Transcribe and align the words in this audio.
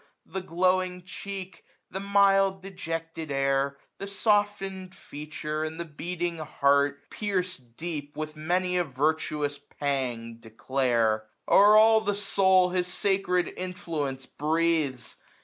The 0.25 0.41
glowing 0.41 1.03
cheek, 1.05 1.63
the 1.91 1.99
mild 1.99 2.63
dejected 2.63 3.29
air, 3.29 3.77
1005 3.99 3.99
The 3.99 4.07
softened 4.07 4.95
feature, 4.95 5.63
and 5.63 5.79
the 5.79 5.85
beating 5.85 6.39
heart, 6.39 7.07
Fierc'd 7.11 7.77
deep 7.77 8.17
with 8.17 8.35
many 8.35 8.77
a 8.77 8.83
virtuous 8.83 9.59
pang, 9.59 10.37
declare. 10.39 11.27
O'er 11.47 11.77
all 11.77 12.01
the 12.01 12.15
soul 12.15 12.69
his 12.71 12.87
sacred 12.87 13.53
influence 13.55 14.25
breathes 14.25 15.17